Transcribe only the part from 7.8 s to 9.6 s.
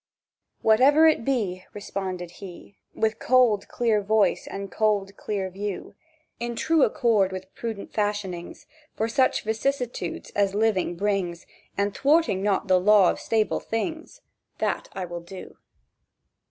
fashionings For such